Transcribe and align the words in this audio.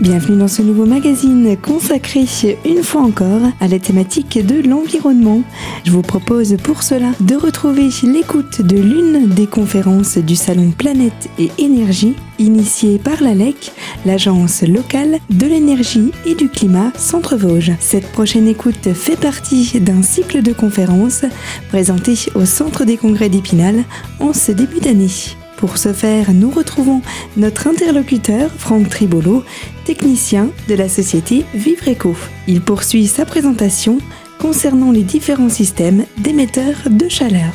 Bienvenue 0.00 0.38
dans 0.38 0.48
ce 0.48 0.62
nouveau 0.62 0.86
magazine 0.86 1.58
consacré 1.60 2.24
une 2.64 2.82
fois 2.82 3.02
encore 3.02 3.42
à 3.60 3.68
la 3.68 3.78
thématique 3.78 4.38
de 4.46 4.66
l'environnement. 4.66 5.42
Je 5.84 5.90
vous 5.90 6.00
propose 6.00 6.56
pour 6.56 6.82
cela 6.82 7.10
de 7.20 7.34
retrouver 7.34 7.90
l'écoute 8.04 8.62
de 8.62 8.78
l'une 8.78 9.28
des 9.28 9.46
conférences 9.46 10.16
du 10.16 10.36
salon 10.36 10.70
Planète 10.70 11.28
et 11.38 11.50
Énergie 11.58 12.14
initiée 12.38 12.98
par 12.98 13.22
l'ALEC, 13.22 13.72
l'agence 14.06 14.62
locale 14.62 15.18
de 15.28 15.46
l'énergie 15.46 16.12
et 16.24 16.34
du 16.34 16.48
climat 16.48 16.92
Centre-Vosges. 16.96 17.72
Cette 17.78 18.10
prochaine 18.10 18.48
écoute 18.48 18.94
fait 18.94 19.20
partie 19.20 19.78
d'un 19.80 20.02
cycle 20.02 20.40
de 20.40 20.54
conférences 20.54 21.26
présenté 21.68 22.14
au 22.34 22.46
Centre 22.46 22.86
des 22.86 22.96
congrès 22.96 23.28
d'Épinal 23.28 23.84
en 24.18 24.32
ce 24.32 24.50
début 24.50 24.80
d'année. 24.80 25.36
Pour 25.60 25.76
ce 25.76 25.92
faire, 25.92 26.32
nous 26.32 26.50
retrouvons 26.50 27.02
notre 27.36 27.66
interlocuteur, 27.66 28.50
Franck 28.56 28.88
Tribolo, 28.88 29.44
technicien 29.84 30.48
de 30.68 30.74
la 30.74 30.88
société 30.88 31.44
Vivreco. 31.52 32.16
Il 32.46 32.62
poursuit 32.62 33.06
sa 33.06 33.26
présentation 33.26 33.98
concernant 34.38 34.90
les 34.90 35.02
différents 35.02 35.50
systèmes 35.50 36.06
d'émetteurs 36.16 36.88
de 36.88 37.10
chaleur. 37.10 37.52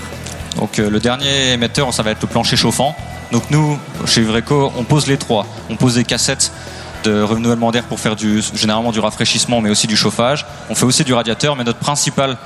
Donc 0.57 0.77
euh, 0.77 0.87
le 0.87 0.99
dernier 0.99 1.53
émetteur, 1.53 1.91
ça 1.95 2.03
va 2.03 2.11
être 2.11 2.21
le 2.21 2.27
plancher 2.27 2.55
chauffant. 2.55 2.95
Donc 3.31 3.49
nous, 3.49 3.75
chez 4.05 4.21
Vivreco, 4.21 4.71
on 4.77 4.83
pose 4.83 5.07
les 5.07 5.17
trois. 5.17 5.47
On 5.71 5.75
pose 5.75 5.95
des 5.95 6.03
cassettes 6.03 6.51
de 7.05 7.23
renouvellement 7.23 7.71
d'air 7.71 7.85
pour 7.85 7.99
faire 7.99 8.15
du, 8.15 8.39
généralement 8.53 8.91
du 8.91 8.99
rafraîchissement, 8.99 9.61
mais 9.61 9.71
aussi 9.71 9.87
du 9.87 9.97
chauffage. 9.97 10.45
On 10.69 10.75
fait 10.75 10.85
aussi 10.85 11.03
du 11.03 11.13
radiateur, 11.13 11.55
mais 11.55 11.63
notre 11.63 11.79
principal 11.79 12.37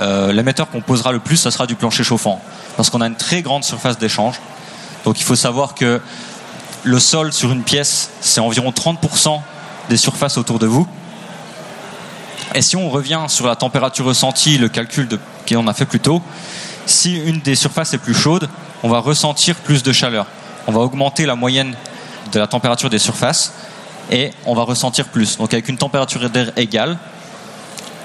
euh, 0.00 0.32
l'émetteur 0.32 0.68
qu'on 0.68 0.80
posera 0.80 1.12
le 1.12 1.20
plus, 1.20 1.36
ça 1.36 1.52
sera 1.52 1.68
du 1.68 1.76
plancher 1.76 2.02
chauffant, 2.02 2.42
parce 2.76 2.90
qu'on 2.90 3.00
a 3.00 3.06
une 3.06 3.16
très 3.16 3.42
grande 3.42 3.62
surface 3.62 3.96
d'échange. 3.96 4.40
Donc 5.08 5.18
il 5.18 5.24
faut 5.24 5.36
savoir 5.36 5.74
que 5.74 6.02
le 6.84 6.98
sol 6.98 7.32
sur 7.32 7.50
une 7.50 7.62
pièce, 7.62 8.10
c'est 8.20 8.40
environ 8.40 8.72
30% 8.72 9.40
des 9.88 9.96
surfaces 9.96 10.36
autour 10.36 10.58
de 10.58 10.66
vous. 10.66 10.86
Et 12.54 12.60
si 12.60 12.76
on 12.76 12.90
revient 12.90 13.22
sur 13.28 13.46
la 13.46 13.56
température 13.56 14.04
ressentie, 14.04 14.58
le 14.58 14.68
calcul 14.68 15.08
qu'on 15.48 15.66
a 15.66 15.72
fait 15.72 15.86
plus 15.86 16.00
tôt, 16.00 16.20
si 16.84 17.16
une 17.16 17.40
des 17.40 17.54
surfaces 17.54 17.94
est 17.94 17.98
plus 17.98 18.12
chaude, 18.12 18.50
on 18.82 18.90
va 18.90 18.98
ressentir 18.98 19.54
plus 19.54 19.82
de 19.82 19.92
chaleur. 19.92 20.26
On 20.66 20.72
va 20.72 20.80
augmenter 20.80 21.24
la 21.24 21.36
moyenne 21.36 21.74
de 22.30 22.38
la 22.38 22.46
température 22.46 22.90
des 22.90 22.98
surfaces 22.98 23.54
et 24.10 24.32
on 24.44 24.54
va 24.54 24.64
ressentir 24.64 25.06
plus. 25.06 25.38
Donc 25.38 25.54
avec 25.54 25.70
une 25.70 25.78
température 25.78 26.28
d'air 26.28 26.52
égale, 26.58 26.98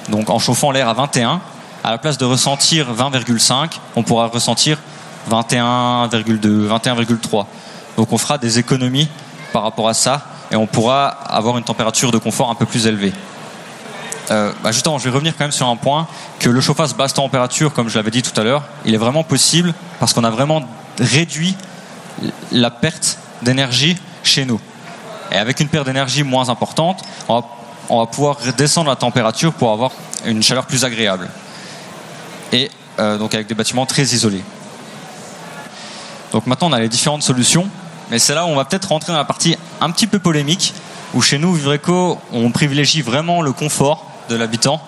donc 0.08 0.30
en 0.30 0.40
chauffant 0.40 0.72
l'air 0.72 0.88
à 0.88 0.94
21, 0.94 1.42
à 1.84 1.92
la 1.92 1.98
place 1.98 2.18
de 2.18 2.24
ressentir 2.24 2.96
20,5, 2.96 3.72
on 3.98 4.04
pourra 4.04 4.28
ressentir 4.28 4.78
21,2, 5.30 6.68
21,3. 6.68 7.46
Donc 7.98 8.12
on 8.12 8.18
fera 8.18 8.38
des 8.38 8.60
économies 8.60 9.08
par 9.52 9.64
rapport 9.64 9.88
à 9.88 9.94
ça 9.94 10.26
et 10.52 10.56
on 10.56 10.68
pourra 10.68 11.08
avoir 11.08 11.58
une 11.58 11.64
température 11.64 12.12
de 12.12 12.18
confort 12.18 12.50
un 12.50 12.56
peu 12.56 12.66
plus 12.66 12.88
élevée. 12.88 13.14
Euh, 14.32 14.52
bah, 14.64 14.72
justement, 14.72 14.98
je 14.98 15.04
vais 15.04 15.10
revenir 15.10 15.34
quand 15.38 15.44
même 15.44 15.52
sur 15.52 15.68
un 15.68 15.76
point 15.76 16.08
que 16.40 16.50
le 16.50 16.62
chauffage 16.62 16.96
basse 16.96 17.14
température, 17.14 17.74
comme 17.74 17.90
je 17.90 17.96
l'avais 17.96 18.12
dit 18.12 18.22
tout 18.22 18.40
à 18.40 18.44
l'heure, 18.44 18.64
il 18.86 18.94
est 18.94 18.98
vraiment 18.98 19.24
possible 19.24 19.74
parce 20.00 20.14
qu'on 20.14 20.24
a 20.24 20.30
vraiment 20.30 20.64
réduit 21.00 21.56
la 22.52 22.72
perte 22.72 23.18
d'énergie 23.42 23.98
chez 24.24 24.46
nous. 24.46 24.60
Et 25.32 25.38
avec 25.38 25.60
une 25.60 25.68
perte 25.68 25.86
d'énergie 25.86 26.24
moins 26.24 26.50
importante, 26.50 27.02
on 27.28 27.44
va, 27.90 28.06
pouvoir 28.06 28.38
descendre 28.58 28.90
la 28.90 28.96
température 28.96 29.54
pour 29.54 29.72
avoir 29.72 29.92
une 30.26 30.42
chaleur 30.42 30.66
plus 30.66 30.86
agréable. 30.86 31.30
Et 32.52 32.70
euh, 33.00 33.18
donc 33.18 33.34
avec 33.34 33.48
des 33.48 33.56
bâtiments 33.56 33.86
très 33.86 34.04
isolés. 34.04 34.44
Donc 36.34 36.48
maintenant, 36.48 36.70
on 36.70 36.74
a 36.74 36.80
les 36.80 36.90
différentes 36.90 37.22
solutions, 37.22 37.70
mais 38.10 38.18
c'est 38.18 38.34
là 38.34 38.46
où 38.46 38.50
on 38.50 38.56
va 38.56 38.66
peut-être 38.66 38.90
rentrer 38.90 39.14
dans 39.14 39.20
la 39.20 39.24
partie 39.24 39.56
un 39.80 39.92
petit 39.92 40.08
peu 40.08 40.18
polémique, 40.18 40.74
où 41.14 41.22
chez 41.22 41.38
nous, 41.38 41.54
Vivreco, 41.54 42.20
on 42.34 42.50
privilégie 42.50 43.04
vraiment 43.04 43.44
le 43.44 43.54
confort 43.54 44.06
de 44.30 44.36
l'habitant. 44.36 44.82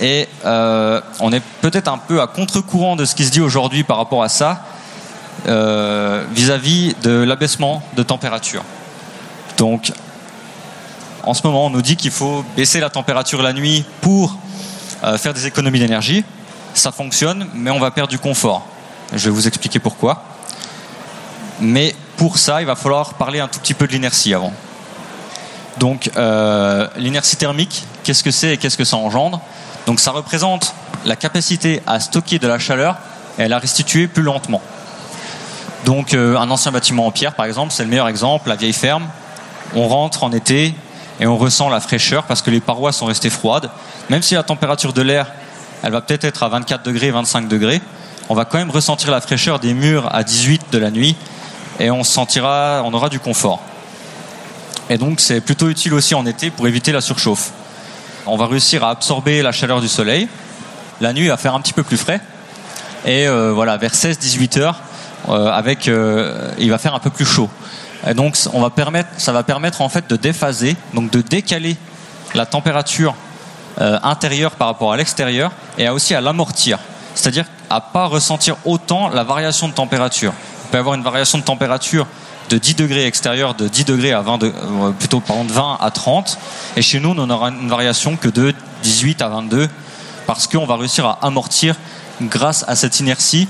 Et 0.00 0.28
euh, 0.44 1.00
on 1.20 1.32
est 1.32 1.42
peut-être 1.62 1.88
un 1.88 1.96
peu 1.96 2.20
à 2.20 2.26
contre-courant 2.26 2.96
de 2.96 3.06
ce 3.06 3.14
qui 3.14 3.24
se 3.24 3.30
dit 3.30 3.40
aujourd'hui 3.40 3.82
par 3.82 3.96
rapport 3.96 4.22
à 4.22 4.28
ça, 4.28 4.64
euh, 5.48 6.24
vis-à-vis 6.32 6.94
de 7.02 7.10
l'abaissement 7.10 7.82
de 7.96 8.02
température. 8.02 8.62
Donc, 9.56 9.90
en 11.22 11.32
ce 11.32 11.46
moment, 11.46 11.66
on 11.66 11.70
nous 11.70 11.82
dit 11.82 11.96
qu'il 11.96 12.10
faut 12.10 12.44
baisser 12.56 12.78
la 12.80 12.90
température 12.90 13.40
la 13.40 13.54
nuit 13.54 13.86
pour 14.02 14.36
euh, 15.02 15.16
faire 15.16 15.32
des 15.32 15.46
économies 15.46 15.78
d'énergie. 15.78 16.24
Ça 16.74 16.92
fonctionne, 16.92 17.46
mais 17.54 17.70
on 17.70 17.78
va 17.78 17.90
perdre 17.90 18.10
du 18.10 18.18
confort. 18.18 18.66
Je 19.14 19.24
vais 19.24 19.30
vous 19.30 19.46
expliquer 19.46 19.78
pourquoi. 19.78 20.24
Mais 21.62 21.94
pour 22.16 22.38
ça, 22.38 22.60
il 22.60 22.66
va 22.66 22.74
falloir 22.74 23.14
parler 23.14 23.38
un 23.38 23.46
tout 23.46 23.60
petit 23.60 23.72
peu 23.72 23.86
de 23.86 23.92
l'inertie 23.92 24.34
avant. 24.34 24.52
Donc, 25.78 26.10
euh, 26.16 26.88
l'inertie 26.96 27.36
thermique, 27.36 27.84
qu'est-ce 28.02 28.24
que 28.24 28.32
c'est 28.32 28.54
et 28.54 28.56
qu'est-ce 28.56 28.76
que 28.76 28.84
ça 28.84 28.96
engendre? 28.96 29.40
Donc, 29.86 30.00
ça 30.00 30.10
représente 30.10 30.74
la 31.04 31.14
capacité 31.14 31.80
à 31.86 32.00
stocker 32.00 32.40
de 32.40 32.48
la 32.48 32.58
chaleur 32.58 32.96
et 33.38 33.44
à 33.44 33.48
la 33.48 33.60
restituer 33.60 34.08
plus 34.08 34.24
lentement. 34.24 34.60
Donc, 35.84 36.14
euh, 36.14 36.36
un 36.36 36.50
ancien 36.50 36.72
bâtiment 36.72 37.06
en 37.06 37.12
pierre, 37.12 37.34
par 37.34 37.46
exemple, 37.46 37.72
c'est 37.72 37.84
le 37.84 37.90
meilleur 37.90 38.08
exemple, 38.08 38.48
la 38.48 38.56
vieille 38.56 38.72
ferme. 38.72 39.06
On 39.76 39.86
rentre 39.86 40.24
en 40.24 40.32
été 40.32 40.74
et 41.20 41.26
on 41.26 41.38
ressent 41.38 41.68
la 41.68 41.78
fraîcheur 41.78 42.24
parce 42.24 42.42
que 42.42 42.50
les 42.50 42.60
parois 42.60 42.90
sont 42.90 43.06
restées 43.06 43.30
froides. 43.30 43.70
Même 44.10 44.22
si 44.22 44.34
la 44.34 44.42
température 44.42 44.92
de 44.92 45.02
l'air, 45.02 45.28
elle 45.84 45.92
va 45.92 46.00
peut-être 46.00 46.24
être 46.24 46.42
à 46.42 46.48
24 46.48 46.82
degrés, 46.82 47.12
25 47.12 47.46
degrés, 47.46 47.80
on 48.28 48.34
va 48.34 48.44
quand 48.44 48.58
même 48.58 48.70
ressentir 48.70 49.12
la 49.12 49.20
fraîcheur 49.20 49.60
des 49.60 49.74
murs 49.74 50.08
à 50.12 50.24
18 50.24 50.66
de 50.72 50.78
la 50.78 50.90
nuit 50.90 51.16
et 51.78 51.90
on 51.90 52.04
sentira, 52.04 52.82
on 52.84 52.92
aura 52.92 53.08
du 53.08 53.18
confort. 53.18 53.60
Et 54.90 54.98
donc 54.98 55.20
c'est 55.20 55.40
plutôt 55.40 55.68
utile 55.68 55.94
aussi 55.94 56.14
en 56.14 56.26
été 56.26 56.50
pour 56.50 56.66
éviter 56.66 56.92
la 56.92 57.00
surchauffe. 57.00 57.50
On 58.26 58.36
va 58.36 58.46
réussir 58.46 58.84
à 58.84 58.90
absorber 58.90 59.42
la 59.42 59.52
chaleur 59.52 59.80
du 59.80 59.88
soleil. 59.88 60.28
La 61.00 61.12
nuit 61.12 61.28
va 61.28 61.36
faire 61.36 61.54
un 61.54 61.60
petit 61.60 61.72
peu 61.72 61.82
plus 61.82 61.96
frais. 61.96 62.20
Et 63.04 63.26
euh, 63.26 63.52
voilà, 63.52 63.76
vers 63.76 63.92
16-18 63.92 64.60
heures, 64.60 64.80
euh, 65.28 65.50
avec, 65.50 65.88
euh, 65.88 66.52
il 66.58 66.70
va 66.70 66.78
faire 66.78 66.94
un 66.94 67.00
peu 67.00 67.10
plus 67.10 67.24
chaud. 67.24 67.50
Et 68.06 68.14
donc 68.14 68.36
on 68.52 68.60
va 68.60 68.70
permettre, 68.70 69.08
ça 69.16 69.32
va 69.32 69.42
permettre 69.42 69.80
en 69.80 69.88
fait 69.88 70.08
de 70.08 70.16
déphaser, 70.16 70.76
donc 70.94 71.10
de 71.10 71.20
décaler 71.20 71.76
la 72.34 72.46
température 72.46 73.14
intérieure 73.78 74.52
par 74.52 74.66
rapport 74.66 74.92
à 74.92 74.96
l'extérieur 74.96 75.50
et 75.78 75.88
aussi 75.88 76.14
à 76.14 76.20
l'amortir. 76.20 76.78
C'est-à-dire 77.14 77.46
à 77.70 77.80
pas 77.80 78.06
ressentir 78.06 78.56
autant 78.64 79.08
la 79.08 79.24
variation 79.24 79.68
de 79.68 79.72
température 79.72 80.34
peut 80.72 80.78
avoir 80.78 80.94
une 80.94 81.02
variation 81.02 81.38
de 81.38 81.44
température 81.44 82.06
de 82.48 82.58
10 82.58 82.74
degrés 82.74 83.06
extérieur, 83.06 83.54
de 83.54 83.68
10 83.68 83.84
degrés 83.84 84.12
à 84.12 84.22
20, 84.22 84.38
de, 84.38 84.46
euh, 84.46 84.90
plutôt 84.98 85.20
pardon, 85.20 85.44
de 85.44 85.52
20 85.52 85.78
à 85.80 85.90
30. 85.90 86.38
Et 86.76 86.82
chez 86.82 86.98
nous, 86.98 87.14
on 87.16 87.30
aura 87.30 87.50
une 87.50 87.68
variation 87.68 88.16
que 88.16 88.28
de 88.28 88.54
18 88.82 89.22
à 89.22 89.28
22 89.28 89.68
parce 90.26 90.46
qu'on 90.46 90.66
va 90.66 90.76
réussir 90.76 91.06
à 91.06 91.18
amortir 91.22 91.76
grâce 92.22 92.64
à 92.66 92.74
cette 92.74 93.00
inertie 93.00 93.48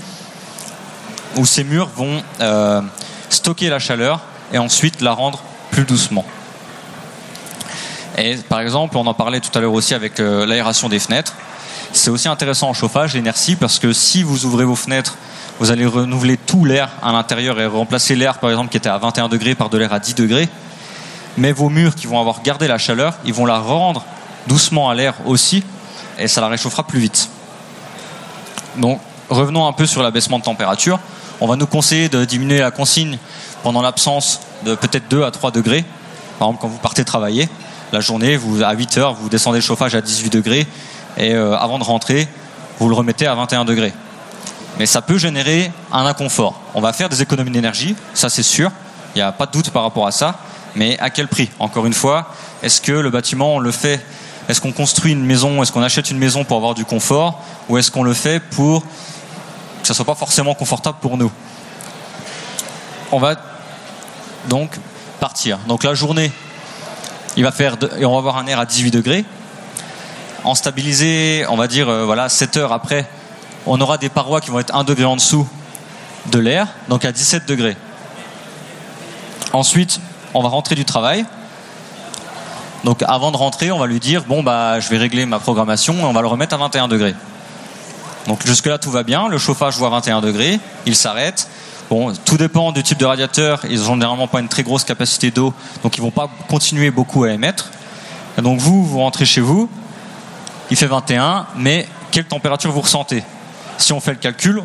où 1.37 1.47
ces 1.47 1.65
murs 1.65 1.89
vont 1.95 2.23
euh, 2.41 2.83
stocker 3.31 3.71
la 3.71 3.79
chaleur 3.79 4.21
et 4.53 4.59
ensuite 4.59 5.01
la 5.01 5.13
rendre 5.13 5.43
plus 5.71 5.85
doucement. 5.85 6.25
Et 8.19 8.37
par 8.37 8.61
exemple, 8.61 8.97
on 8.99 9.07
en 9.07 9.15
parlait 9.15 9.41
tout 9.41 9.57
à 9.57 9.61
l'heure 9.61 9.73
aussi 9.73 9.95
avec 9.95 10.19
euh, 10.19 10.45
l'aération 10.45 10.89
des 10.89 10.99
fenêtres. 10.99 11.35
C'est 11.93 12.11
aussi 12.11 12.29
intéressant 12.29 12.69
en 12.69 12.75
chauffage, 12.75 13.15
l'inertie, 13.15 13.55
parce 13.55 13.79
que 13.79 13.93
si 13.93 14.23
vous 14.23 14.45
ouvrez 14.45 14.65
vos 14.65 14.77
fenêtres 14.77 15.17
vous 15.59 15.71
allez 15.71 15.87
renouveler 15.87 16.37
tout 16.37 16.65
l'air 16.65 16.91
à 17.03 17.13
l'intérieur 17.13 17.61
et 17.61 17.67
remplacer 17.67 18.15
l'air, 18.15 18.39
par 18.39 18.51
exemple, 18.51 18.71
qui 18.71 18.77
était 18.77 18.89
à 18.89 18.99
21 18.99 19.29
degrés 19.29 19.55
par 19.55 19.69
de 19.69 19.79
l'air 19.79 19.93
à 19.93 19.99
10 19.99 20.15
degrés. 20.15 20.49
Mais 21.37 21.53
vos 21.53 21.69
murs 21.69 21.95
qui 21.95 22.07
vont 22.07 22.21
avoir 22.21 22.43
gardé 22.43 22.69
la 22.69 22.79
chaleur, 22.79 23.15
ils 23.25 23.33
vont 23.33 23.47
la 23.47 23.59
rendre 23.59 24.05
doucement 24.47 24.91
à 24.91 24.95
l'air 24.95 25.15
aussi, 25.27 25.63
et 26.19 26.29
ça 26.29 26.41
la 26.41 26.49
réchauffera 26.49 26.83
plus 26.83 27.01
vite. 27.01 27.29
Donc, 28.77 29.01
revenons 29.29 29.67
un 29.67 29.73
peu 29.73 29.87
sur 29.87 30.03
l'abaissement 30.03 30.39
de 30.39 30.45
température. 30.45 30.99
On 31.41 31.47
va 31.47 31.57
nous 31.57 31.67
conseiller 31.67 32.09
de 32.09 32.25
diminuer 32.25 32.59
la 32.59 32.71
consigne 32.71 33.19
pendant 33.63 33.83
l'absence 33.83 34.41
de 34.65 34.75
peut-être 34.75 35.09
2 35.09 35.23
à 35.23 35.31
3 35.31 35.51
degrés. 35.51 35.85
Par 36.39 36.49
exemple, 36.49 36.63
quand 36.63 36.69
vous 36.69 36.79
partez 36.79 37.05
travailler, 37.05 37.49
la 37.93 38.01
journée, 38.01 38.39
à 38.65 38.73
8 38.73 38.99
heures, 38.99 39.15
vous 39.15 39.29
descendez 39.29 39.59
le 39.59 39.63
chauffage 39.63 39.95
à 39.95 40.01
18 40.01 40.31
degrés, 40.31 40.67
et 41.19 41.35
euh, 41.35 41.57
avant 41.57 41.79
de 41.79 41.85
rentrer, 41.85 42.27
vous 42.79 42.89
le 42.89 42.95
remettez 42.95 43.27
à 43.27 43.35
21 43.35 43.65
degrés 43.65 43.93
mais 44.79 44.87
ça 44.87 45.03
peut 45.03 45.19
générer 45.19 45.71
un 45.93 46.07
inconfort. 46.07 46.61
On 46.75 46.81
va 46.81 46.93
faire 46.93 47.09
des 47.09 47.23
économies 47.23 47.51
d'énergie, 47.51 47.97
ça 48.15 48.29
c'est 48.29 48.43
sûr, 48.43 48.71
il 49.15 49.19
n'y 49.19 49.23
a 49.23 49.33
pas 49.33 49.47
de 49.47 49.53
doute 49.53 49.71
par 49.71 49.83
rapport 49.83 50.07
à 50.07 50.13
ça, 50.13 50.39
mais 50.75 50.99
à 50.99 51.11
quel 51.11 51.29
prix? 51.29 51.51
Encore 51.59 51.87
une 51.87 51.93
fois, 51.93 52.29
est-ce 52.63 52.81
que 52.81 52.93
le 52.93 53.11
bâtiment, 53.11 53.57
on 53.57 53.59
le 53.59 53.71
fait, 53.71 54.05
est-ce 54.49 54.61
qu'on 54.61 54.73
construit 54.73 55.13
une 55.13 55.25
maison, 55.25 55.63
est-ce 55.63 55.73
qu'on 55.73 55.83
achète 55.83 56.11
une 56.11 56.19
maison 56.19 56.45
pour 56.45 56.57
avoir 56.57 56.75
du 56.75 56.85
confort, 56.85 57.41
ou 57.69 57.79
est-ce 57.79 57.91
qu'on 57.91 58.03
le 58.03 58.15
fait 58.15 58.41
pour 58.41 58.83
que 58.83 59.89
ça 59.89 59.93
ne 59.93 59.97
soit 59.97 60.05
pas 60.05 60.15
forcément 60.15 60.55
confortable 60.55 60.99
pour 61.01 61.17
nous? 61.17 61.31
On 63.11 63.19
va 63.19 63.37
donc 64.49 64.79
partir. 65.21 65.59
Donc 65.69 65.85
la 65.85 65.95
journée, 65.95 66.33
il 67.37 67.45
va 67.45 67.53
faire, 67.53 67.77
et 67.99 68.05
on 68.05 68.13
va 68.13 68.19
avoir 68.19 68.39
un 68.39 68.47
air 68.47 68.59
à 68.59 68.67
18 68.67 68.91
degrés. 68.91 69.25
En 70.45 70.55
stabilisé, 70.55 71.45
on 71.49 71.57
va 71.57 71.69
dire, 71.69 71.89
euh, 71.89 72.05
voilà, 72.05 72.29
7 72.29 72.57
heures 72.57 72.73
après, 72.73 73.09
on 73.67 73.81
aura 73.81 73.99
des 73.99 74.09
parois 74.09 74.41
qui 74.41 74.51
vont 74.51 74.59
être 74.59 74.75
1 74.75 74.85
degré 74.85 75.05
en 75.05 75.17
dessous 75.17 75.49
de 76.27 76.39
l'air, 76.39 76.69
donc 76.89 77.05
à 77.05 77.13
17 77.13 77.47
degrés. 77.47 77.77
Ensuite, 79.53 80.01
on 80.35 80.43
va 80.43 80.49
rentrer 80.49 80.75
du 80.75 80.85
travail. 80.85 81.25
Donc 82.85 83.03
avant 83.07 83.31
de 83.31 83.37
rentrer, 83.37 83.71
on 83.71 83.79
va 83.79 83.87
lui 83.87 84.01
dire 84.01 84.25
bon 84.25 84.43
bah 84.43 84.81
je 84.81 84.89
vais 84.89 84.99
régler 84.99 85.25
ma 85.25 85.39
programmation 85.39 85.95
et 85.95 86.03
on 86.03 86.13
va 86.13 86.21
le 86.21 86.27
remettre 86.27 86.55
à 86.55 86.59
21 86.59 86.89
degrés. 86.89 87.15
Donc 88.27 88.45
jusque 88.45 88.67
là 88.67 88.79
tout 88.79 88.91
va 88.91 89.03
bien, 89.03 89.29
le 89.29 89.39
chauffage 89.39 89.77
voit 89.77 89.89
21 89.91 90.21
degrés, 90.21 90.59
il 90.87 90.97
s'arrête. 90.97 91.49
Bon, 91.91 92.13
tout 92.25 92.39
dépend 92.39 92.73
du 92.73 92.83
type 92.83 92.99
de 92.99 93.05
radiateur, 93.05 93.61
ils 93.69 93.83
ont 93.91 93.95
généralement 93.95 94.27
pas 94.27 94.41
une 94.41 94.49
très 94.49 94.63
grosse 94.63 94.85
capacité 94.85 95.31
d'eau, 95.31 95.53
donc 95.83 95.97
ils 95.97 96.01
vont 96.01 96.11
pas 96.11 96.29
continuer 96.49 96.91
beaucoup 96.91 97.25
à 97.25 97.31
émettre. 97.31 97.71
Et 98.39 98.43
donc 98.43 98.59
vous, 98.59 98.85
vous 98.85 98.99
rentrez 98.99 99.27
chez 99.27 99.43
vous, 99.43 99.69
il 100.71 100.77
fait 100.77 100.87
21, 100.87 101.47
mais 101.57 101.87
quelle 102.11 102.25
température 102.25 102.73
vous 102.73 102.81
ressentez? 102.81 103.23
Si 103.83 103.93
on 103.93 103.99
fait 103.99 104.13
le 104.13 104.19
calcul, 104.19 104.63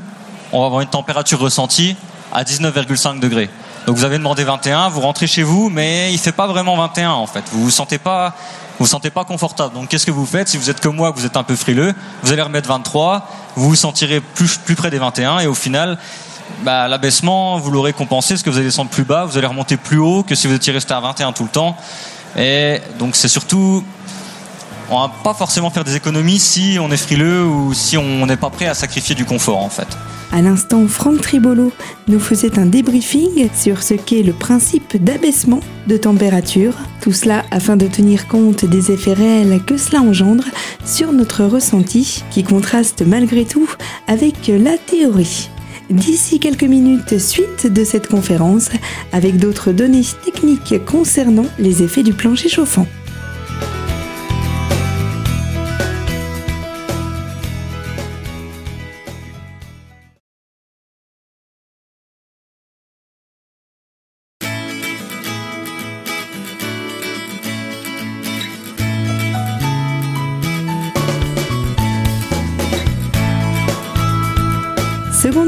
on 0.51 0.59
va 0.59 0.67
avoir 0.67 0.81
une 0.81 0.89
température 0.89 1.39
ressentie 1.39 1.95
à 2.31 2.43
19,5 2.43 3.19
degrés. 3.19 3.49
Donc 3.87 3.97
vous 3.97 4.03
avez 4.03 4.19
demandé 4.19 4.43
21, 4.43 4.89
vous 4.89 5.01
rentrez 5.01 5.25
chez 5.25 5.41
vous, 5.41 5.69
mais 5.69 6.13
il 6.13 6.19
fait 6.19 6.31
pas 6.31 6.45
vraiment 6.45 6.77
21 6.77 7.11
en 7.11 7.25
fait. 7.25 7.43
Vous 7.51 7.63
vous 7.63 7.71
sentez 7.71 7.97
pas, 7.97 8.35
vous, 8.77 8.85
sentez 8.85 9.09
pas 9.09 9.23
confortable. 9.23 9.73
Donc 9.73 9.87
qu'est-ce 9.87 10.05
que 10.05 10.11
vous 10.11 10.27
faites? 10.27 10.49
Si 10.49 10.57
vous 10.57 10.69
êtes 10.69 10.81
comme 10.81 10.97
moi, 10.97 11.11
que 11.11 11.17
vous 11.17 11.25
êtes 11.25 11.35
un 11.35 11.41
peu 11.41 11.55
frileux, 11.55 11.95
vous 12.21 12.31
allez 12.31 12.43
remettre 12.43 12.69
23, 12.69 13.27
vous 13.55 13.69
vous 13.69 13.75
sentirez 13.75 14.19
plus, 14.19 14.57
plus 14.57 14.75
près 14.75 14.91
des 14.91 14.99
21 14.99 15.39
et 15.39 15.47
au 15.47 15.55
final, 15.55 15.97
bah, 16.61 16.87
l'abaissement, 16.87 17.57
vous 17.57 17.71
l'aurez 17.71 17.93
compensé, 17.93 18.35
parce 18.35 18.43
que 18.43 18.51
vous 18.51 18.57
allez 18.57 18.67
descendre 18.67 18.91
plus 18.91 19.03
bas, 19.03 19.25
vous 19.25 19.39
allez 19.39 19.47
remonter 19.47 19.77
plus 19.77 19.97
haut 19.97 20.21
que 20.21 20.35
si 20.35 20.45
vous 20.45 20.53
étiez 20.53 20.73
resté 20.73 20.93
à 20.93 20.99
21 20.99 21.31
tout 21.31 21.43
le 21.43 21.49
temps. 21.49 21.75
Et 22.37 22.81
donc 22.99 23.15
c'est 23.15 23.29
surtout, 23.29 23.83
on 24.89 24.99
va 24.99 25.11
pas 25.23 25.33
forcément 25.33 25.69
faire 25.69 25.83
des 25.83 25.95
économies 25.95 26.39
si 26.39 26.77
on 26.79 26.91
est 26.91 26.97
frileux 26.97 27.45
ou 27.45 27.73
si 27.73 27.97
on 27.97 28.25
n'est 28.25 28.37
pas 28.37 28.49
prêt 28.49 28.67
à 28.67 28.73
sacrifier 28.73 29.15
du 29.15 29.25
confort 29.25 29.63
en 29.63 29.69
fait. 29.69 29.87
À 30.31 30.41
l'instant, 30.41 30.87
Franck 30.87 31.21
Tribolo 31.21 31.71
nous 32.09 32.19
faisait 32.19 32.59
un 32.59 32.65
débriefing 32.65 33.49
sur 33.55 33.81
ce 33.81 33.93
qu'est 33.93 34.23
le 34.23 34.33
principe 34.33 35.01
d'abaissement 35.01 35.61
de 35.87 35.95
température. 35.95 36.73
Tout 37.01 37.13
cela 37.13 37.45
afin 37.49 37.77
de 37.77 37.87
tenir 37.87 38.27
compte 38.27 38.65
des 38.65 38.91
effets 38.91 39.13
réels 39.13 39.61
que 39.65 39.77
cela 39.77 40.01
engendre 40.01 40.43
sur 40.85 41.13
notre 41.13 41.45
ressenti 41.45 42.23
qui 42.29 42.43
contraste 42.43 43.03
malgré 43.05 43.45
tout 43.45 43.69
avec 44.07 44.47
la 44.47 44.77
théorie. 44.77 45.49
D'ici 45.89 46.41
quelques 46.41 46.63
minutes, 46.63 47.17
suite 47.17 47.65
de 47.65 47.85
cette 47.85 48.07
conférence 48.07 48.69
avec 49.13 49.37
d'autres 49.37 49.71
données 49.71 50.05
techniques 50.25 50.83
concernant 50.85 51.45
les 51.57 51.81
effets 51.83 52.03
du 52.03 52.11
plancher 52.11 52.49
chauffant. 52.49 52.85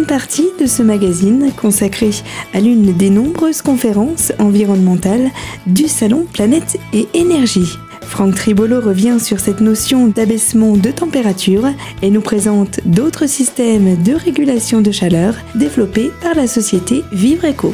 Partie 0.07 0.47
de 0.59 0.65
ce 0.65 0.83
magazine 0.83 1.51
consacré 1.56 2.12
à 2.53 2.59
l'une 2.59 2.95
des 2.95 3.09
nombreuses 3.09 3.62
conférences 3.62 4.31
environnementales 4.39 5.30
du 5.65 5.88
Salon 5.88 6.25
Planète 6.31 6.77
et 6.94 7.07
Énergie. 7.13 7.77
Franck 8.01 8.36
Tribolo 8.36 8.81
revient 8.81 9.19
sur 9.19 9.39
cette 9.39 9.62
notion 9.62 10.07
d'abaissement 10.07 10.77
de 10.77 10.91
température 10.91 11.68
et 12.01 12.09
nous 12.09 12.21
présente 12.21 12.80
d'autres 12.86 13.27
systèmes 13.27 14.01
de 14.01 14.13
régulation 14.13 14.81
de 14.81 14.91
chaleur 14.91 15.33
développés 15.56 16.12
par 16.21 16.36
la 16.36 16.47
société 16.47 17.03
Vivre 17.12 17.47
Eco. 17.47 17.74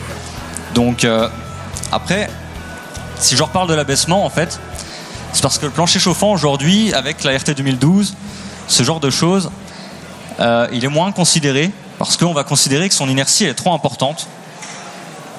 Donc 0.74 1.04
euh, 1.04 1.28
après, 1.92 2.30
si 3.18 3.36
je 3.36 3.44
reparle 3.44 3.70
de 3.70 3.76
l'abaissement 3.76 4.26
en 4.26 4.30
fait, 4.30 4.60
c'est 5.34 5.42
parce 5.42 5.58
que 5.58 5.66
le 5.66 5.72
plancher 5.72 6.00
chauffant 6.00 6.32
aujourd'hui, 6.32 6.94
avec 6.94 7.24
la 7.24 7.38
RT 7.38 7.52
2012, 7.56 8.16
ce 8.68 8.84
genre 8.84 9.00
de 9.00 9.10
choses, 9.10 9.52
euh, 10.40 10.68
il 10.74 10.84
est 10.84 10.90
moins 10.90 11.12
considéré 11.12 11.72
parce 12.06 12.18
qu'on 12.18 12.34
va 12.34 12.44
considérer 12.44 12.88
que 12.88 12.94
son 12.94 13.10
inertie 13.10 13.46
est 13.46 13.56
trop 13.56 13.74
importante. 13.74 14.28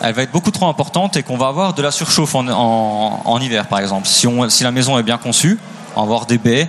Elle 0.02 0.14
va 0.14 0.22
être 0.22 0.32
beaucoup 0.32 0.50
trop 0.50 0.66
importante 0.66 1.16
et 1.16 1.22
qu'on 1.22 1.36
va 1.36 1.46
avoir 1.46 1.74
de 1.74 1.82
la 1.82 1.92
surchauffe 1.92 2.34
en, 2.34 3.38
hiver, 3.40 3.68
par 3.68 3.78
exemple. 3.78 4.08
Si, 4.08 4.64
la 4.64 4.72
maison 4.72 4.98
est 4.98 5.04
bien 5.04 5.16
conçue, 5.16 5.60
on 5.94 6.00
va 6.00 6.02
avoir 6.02 6.26
des 6.26 6.38
baies 6.38 6.68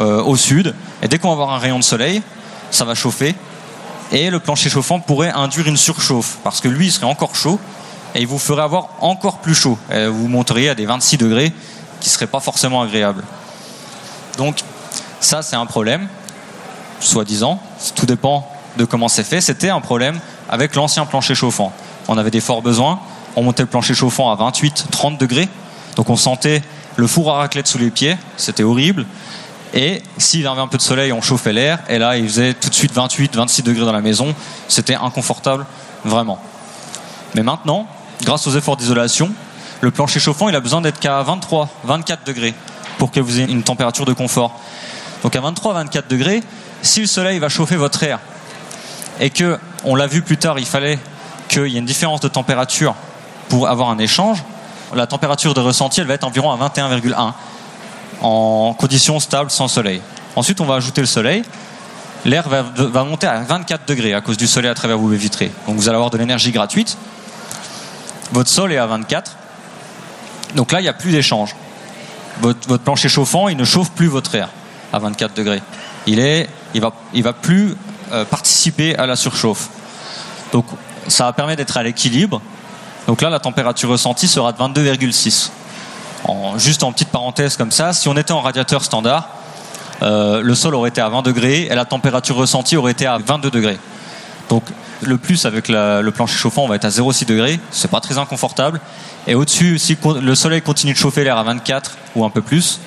euh, 0.00 0.22
au 0.22 0.36
sud, 0.36 0.74
et 1.02 1.08
dès 1.08 1.18
qu'on 1.18 1.28
va 1.28 1.34
avoir 1.34 1.52
un 1.52 1.58
rayon 1.58 1.78
de 1.78 1.84
soleil, 1.84 2.22
ça 2.70 2.86
va 2.86 2.94
chauffer, 2.94 3.34
et 4.12 4.30
le 4.30 4.40
plancher 4.40 4.70
chauffant 4.70 4.98
pourrait 4.98 5.30
induire 5.30 5.68
une 5.68 5.76
surchauffe, 5.76 6.38
parce 6.42 6.62
que 6.62 6.68
lui, 6.68 6.86
il 6.86 6.90
serait 6.90 7.06
encore 7.06 7.36
chaud, 7.36 7.60
et 8.14 8.22
il 8.22 8.26
vous 8.26 8.38
ferait 8.38 8.62
avoir 8.62 8.88
encore 9.00 9.38
plus 9.38 9.54
chaud. 9.54 9.78
Et 9.92 10.06
vous 10.06 10.26
monteriez 10.26 10.70
à 10.70 10.74
des 10.74 10.86
26 10.86 11.18
degrés, 11.18 11.52
qui 12.00 12.08
ne 12.08 12.12
seraient 12.12 12.26
pas 12.26 12.40
forcément 12.40 12.80
agréables. 12.80 13.24
Donc, 14.38 14.60
ça, 15.20 15.42
c'est 15.42 15.56
un 15.56 15.66
problème, 15.66 16.08
soi-disant. 16.98 17.60
Tout 17.94 18.06
dépend 18.06 18.50
de 18.76 18.84
comment 18.84 19.08
c'est 19.08 19.24
fait, 19.24 19.40
c'était 19.40 19.70
un 19.70 19.80
problème 19.80 20.18
avec 20.48 20.74
l'ancien 20.74 21.06
plancher 21.06 21.34
chauffant. 21.34 21.72
On 22.08 22.18
avait 22.18 22.30
des 22.30 22.40
forts 22.40 22.62
besoins, 22.62 23.00
on 23.36 23.42
montait 23.42 23.62
le 23.62 23.68
plancher 23.68 23.94
chauffant 23.94 24.30
à 24.30 24.34
28, 24.34 24.86
30 24.90 25.18
degrés, 25.18 25.48
donc 25.96 26.10
on 26.10 26.16
sentait 26.16 26.62
le 26.96 27.06
four 27.06 27.30
à 27.30 27.38
raclette 27.38 27.66
sous 27.66 27.78
les 27.78 27.90
pieds, 27.90 28.16
c'était 28.36 28.62
horrible. 28.62 29.06
Et 29.72 30.02
s'il 30.18 30.46
avait 30.46 30.60
un 30.60 30.68
peu 30.68 30.76
de 30.76 30.82
soleil, 30.82 31.12
on 31.12 31.20
chauffait 31.20 31.52
l'air, 31.52 31.80
et 31.88 31.98
là 31.98 32.16
il 32.16 32.28
faisait 32.28 32.54
tout 32.54 32.68
de 32.68 32.74
suite 32.74 32.92
28, 32.92 33.34
26 33.34 33.62
degrés 33.62 33.84
dans 33.84 33.92
la 33.92 34.00
maison, 34.00 34.34
c'était 34.68 34.94
inconfortable, 34.94 35.66
vraiment. 36.04 36.38
Mais 37.34 37.42
maintenant, 37.42 37.88
grâce 38.22 38.46
aux 38.46 38.56
efforts 38.56 38.76
d'isolation, 38.76 39.32
le 39.80 39.90
plancher 39.90 40.20
chauffant 40.20 40.48
il 40.48 40.54
a 40.54 40.60
besoin 40.60 40.80
d'être 40.80 41.00
qu'à 41.00 41.22
23, 41.22 41.68
24 41.84 42.24
degrés 42.24 42.54
pour 42.98 43.10
que 43.10 43.18
vous 43.18 43.40
ayez 43.40 43.50
une 43.50 43.64
température 43.64 44.04
de 44.04 44.12
confort. 44.12 44.60
Donc 45.22 45.34
à 45.34 45.40
23, 45.40 45.74
24 45.74 46.08
degrés, 46.08 46.42
si 46.82 47.00
le 47.00 47.06
soleil 47.06 47.38
va 47.38 47.48
chauffer 47.48 47.76
votre 47.76 48.02
air 48.02 48.20
et 49.20 49.30
que, 49.30 49.58
on 49.84 49.94
l'a 49.94 50.06
vu 50.06 50.22
plus 50.22 50.36
tard, 50.36 50.58
il 50.58 50.66
fallait 50.66 50.98
qu'il 51.48 51.68
y 51.68 51.76
ait 51.76 51.78
une 51.78 51.84
différence 51.84 52.20
de 52.20 52.28
température 52.28 52.94
pour 53.48 53.68
avoir 53.68 53.90
un 53.90 53.98
échange, 53.98 54.42
la 54.94 55.06
température 55.06 55.54
de 55.54 55.60
ressenti, 55.60 56.00
elle 56.00 56.06
va 56.06 56.14
être 56.14 56.24
environ 56.24 56.50
à 56.50 56.68
21,1 56.68 57.32
en 58.20 58.74
conditions 58.78 59.20
stables 59.20 59.50
sans 59.50 59.68
soleil. 59.68 60.00
Ensuite, 60.36 60.60
on 60.60 60.64
va 60.64 60.74
ajouter 60.76 61.00
le 61.00 61.06
soleil. 61.06 61.42
L'air 62.24 62.48
va, 62.48 63.04
monter 63.04 63.26
à 63.26 63.40
24 63.40 63.86
degrés 63.86 64.14
à 64.14 64.20
cause 64.20 64.36
du 64.36 64.46
soleil 64.46 64.70
à 64.70 64.74
travers 64.74 64.96
vos 64.96 65.08
baies 65.08 65.16
vitrées. 65.16 65.50
Donc 65.66 65.76
vous 65.76 65.88
allez 65.88 65.96
avoir 65.96 66.10
de 66.10 66.16
l'énergie 66.16 66.52
gratuite. 66.52 66.96
Votre 68.32 68.48
sol 68.48 68.72
est 68.72 68.78
à 68.78 68.86
24. 68.86 69.36
Donc 70.54 70.72
là, 70.72 70.80
il 70.80 70.84
n'y 70.84 70.88
a 70.88 70.94
plus 70.94 71.12
d'échange. 71.12 71.54
Votre, 72.40 72.66
votre, 72.66 72.82
plancher 72.82 73.08
chauffant, 73.08 73.48
il 73.48 73.56
ne 73.56 73.64
chauffe 73.64 73.90
plus 73.90 74.06
votre 74.06 74.34
air 74.34 74.48
à 74.92 74.98
24 74.98 75.34
degrés. 75.34 75.62
Il 76.06 76.18
est, 76.18 76.48
il 76.72 76.80
va, 76.80 76.92
il 77.12 77.22
va 77.22 77.32
plus 77.32 77.76
participer 78.30 78.96
à 78.96 79.06
la 79.06 79.16
surchauffe. 79.16 79.68
Donc 80.52 80.66
ça 81.08 81.24
va 81.24 81.32
permettre 81.32 81.58
d'être 81.58 81.76
à 81.76 81.82
l'équilibre. 81.82 82.40
Donc 83.06 83.22
là, 83.22 83.30
la 83.30 83.40
température 83.40 83.90
ressentie 83.90 84.28
sera 84.28 84.52
de 84.52 84.58
22,6. 84.58 85.50
juste 86.56 86.82
en 86.82 86.92
petite 86.92 87.10
parenthèse 87.10 87.56
comme 87.56 87.70
ça, 87.70 87.92
si 87.92 88.08
on 88.08 88.16
était 88.16 88.32
en 88.32 88.40
radiateur 88.40 88.82
standard, 88.82 89.28
euh, 90.02 90.42
le 90.42 90.54
sol 90.54 90.74
aurait 90.74 90.88
été 90.88 91.00
à 91.00 91.08
20 91.08 91.22
degrés 91.22 91.62
et 91.70 91.74
la 91.74 91.84
température 91.84 92.36
ressentie 92.36 92.76
aurait 92.76 92.92
été 92.92 93.06
à 93.06 93.18
22 93.18 93.50
degrés. 93.50 93.78
Donc 94.48 94.64
le 95.02 95.18
plus 95.18 95.44
avec 95.44 95.68
le 95.68 96.08
plancher 96.10 96.36
chauffant, 96.36 96.64
on 96.64 96.68
va 96.68 96.76
être 96.76 96.84
à 96.84 96.90
0,6 96.90 97.26
degrés. 97.26 97.60
C'est 97.70 97.90
pas 97.90 98.00
très 98.00 98.18
inconfortable. 98.18 98.80
Et 99.26 99.34
au-dessus, 99.34 99.78
si 99.78 99.96
le 100.20 100.34
soleil 100.34 100.62
continue 100.62 100.92
de 100.92 100.98
chauffer 100.98 101.24
l'air 101.24 101.36
à 101.36 101.42
24 101.42 101.96
ou 102.16 102.24
un 102.24 102.30
peu 102.30 102.42
plus, 102.42 102.80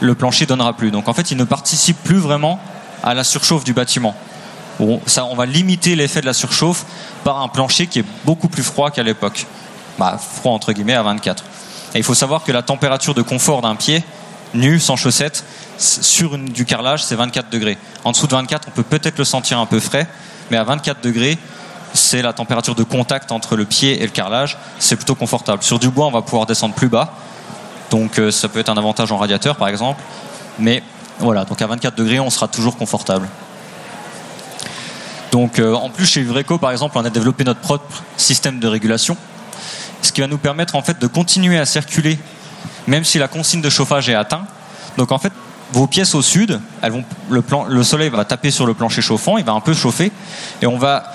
le 0.00 0.14
plancher 0.14 0.46
donnera 0.46 0.74
plus. 0.74 0.90
Donc 0.90 1.08
en 1.08 1.12
fait, 1.12 1.30
il 1.30 1.36
ne 1.36 1.44
participe 1.44 1.96
plus 2.02 2.18
vraiment 2.18 2.60
à 3.02 3.14
la 3.14 3.24
surchauffe 3.24 3.64
du 3.64 3.72
bâtiment 3.72 4.14
on, 4.80 5.34
va 5.34 5.46
limiter 5.46 5.96
l'effet 5.96 6.20
de 6.20 6.26
la 6.26 6.32
surchauffe 6.32 6.84
par 7.24 7.40
un 7.40 7.48
plancher 7.48 7.86
qui 7.86 8.00
est 8.00 8.04
beaucoup 8.24 8.48
plus 8.48 8.62
froid 8.62 8.90
qu'à 8.90 9.02
l'époque. 9.02 9.46
Bah, 9.98 10.18
froid 10.18 10.52
entre 10.52 10.72
guillemets 10.72 10.94
à 10.94 11.02
24. 11.02 11.44
Et 11.94 11.98
il 11.98 12.04
faut 12.04 12.14
savoir 12.14 12.44
que 12.44 12.52
la 12.52 12.62
température 12.62 13.14
de 13.14 13.22
confort 13.22 13.62
d'un 13.62 13.74
pied, 13.74 14.04
nu, 14.54 14.78
sans 14.78 14.96
chaussettes, 14.96 15.44
sur 15.78 16.36
du 16.38 16.64
carrelage, 16.64 17.04
c'est 17.04 17.14
24 17.14 17.50
degrés. 17.50 17.78
En 18.04 18.12
dessous 18.12 18.26
de 18.26 18.32
24, 18.32 18.68
on 18.68 18.70
peut 18.70 18.82
peut-être 18.82 19.18
le 19.18 19.24
sentir 19.24 19.58
un 19.58 19.66
peu 19.66 19.80
frais, 19.80 20.06
mais 20.50 20.56
à 20.56 20.64
24 20.64 21.00
degrés, 21.02 21.38
c'est 21.94 22.22
la 22.22 22.32
température 22.32 22.74
de 22.74 22.82
contact 22.82 23.32
entre 23.32 23.56
le 23.56 23.64
pied 23.64 24.02
et 24.02 24.04
le 24.04 24.12
carrelage. 24.12 24.58
C'est 24.78 24.96
plutôt 24.96 25.14
confortable. 25.14 25.62
Sur 25.62 25.78
du 25.78 25.88
bois, 25.88 26.06
on 26.06 26.10
va 26.10 26.22
pouvoir 26.22 26.46
descendre 26.46 26.74
plus 26.74 26.88
bas. 26.88 27.14
Donc 27.90 28.18
euh, 28.18 28.30
ça 28.30 28.48
peut 28.48 28.58
être 28.58 28.68
un 28.68 28.76
avantage 28.76 29.12
en 29.12 29.16
radiateur, 29.16 29.56
par 29.56 29.68
exemple. 29.68 30.02
Mais 30.58 30.82
voilà, 31.18 31.44
donc 31.44 31.60
à 31.62 31.66
24 31.66 31.94
degrés, 31.94 32.20
on 32.20 32.30
sera 32.30 32.48
toujours 32.48 32.76
confortable. 32.76 33.28
Donc 35.36 35.58
euh, 35.58 35.74
en 35.74 35.90
plus 35.90 36.06
chez 36.06 36.22
Uvreco 36.22 36.56
par 36.56 36.70
exemple 36.70 36.96
on 36.96 37.04
a 37.04 37.10
développé 37.10 37.44
notre 37.44 37.60
propre 37.60 38.02
système 38.16 38.58
de 38.58 38.66
régulation, 38.66 39.18
ce 40.00 40.10
qui 40.10 40.22
va 40.22 40.28
nous 40.28 40.38
permettre 40.38 40.76
en 40.76 40.80
fait 40.80 40.98
de 40.98 41.06
continuer 41.06 41.58
à 41.58 41.66
circuler 41.66 42.18
même 42.86 43.04
si 43.04 43.18
la 43.18 43.28
consigne 43.28 43.60
de 43.60 43.68
chauffage 43.68 44.08
est 44.08 44.14
atteinte. 44.14 44.48
Donc 44.96 45.12
en 45.12 45.18
fait 45.18 45.34
vos 45.74 45.86
pièces 45.86 46.14
au 46.14 46.22
sud, 46.22 46.58
elles 46.80 46.92
vont, 46.92 47.04
le, 47.28 47.42
plan, 47.42 47.64
le 47.64 47.82
soleil 47.82 48.08
va 48.08 48.24
taper 48.24 48.50
sur 48.50 48.64
le 48.64 48.72
plancher 48.72 49.02
chauffant, 49.02 49.36
il 49.36 49.44
va 49.44 49.52
un 49.52 49.60
peu 49.60 49.74
chauffer 49.74 50.10
et 50.62 50.66
on 50.66 50.78
va 50.78 51.12